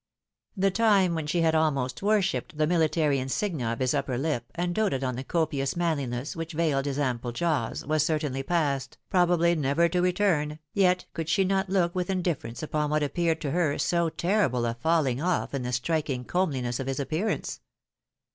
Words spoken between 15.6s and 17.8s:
the striking comeliness of his appearance.